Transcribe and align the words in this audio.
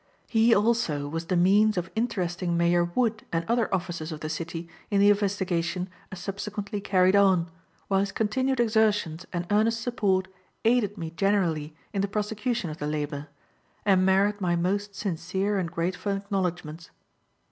He 0.27 0.51
also 0.55 1.07
was 1.07 1.27
the 1.27 1.35
means 1.37 1.77
of 1.77 1.91
interesting 1.95 2.57
Mayor 2.57 2.85
Wood 2.85 3.23
and 3.31 3.45
other 3.47 3.71
officers 3.71 4.11
of 4.11 4.21
the 4.21 4.29
city 4.29 4.67
in 4.89 4.99
the 4.99 5.11
investigation 5.11 5.89
as 6.11 6.17
subsequently 6.17 6.81
carried 6.81 7.15
on, 7.15 7.51
while 7.87 7.99
his 7.99 8.11
continued 8.11 8.59
exertions 8.59 9.27
and 9.31 9.45
earnest 9.51 9.79
support 9.79 10.27
aided 10.65 10.97
me 10.97 11.11
generally 11.11 11.75
in 11.93 12.01
the 12.01 12.07
prosecution 12.07 12.71
of 12.71 12.79
the 12.79 12.87
labor, 12.87 13.27
and 13.85 14.03
merit 14.03 14.41
my 14.41 14.55
most 14.55 14.95
sincere 14.95 15.59
and 15.59 15.71
grateful 15.71 16.13
acknowledgments. 16.13 16.89